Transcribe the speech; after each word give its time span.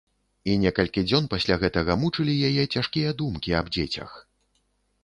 І 0.53 0.53
некалькі 0.61 1.03
дзён 1.09 1.27
пасля 1.35 1.57
гэтага 1.65 1.99
мучылі 2.05 2.39
яе 2.51 2.63
цяжкія 2.75 3.17
думкі 3.21 3.57
аб 3.63 3.75
дзецях. 3.79 4.19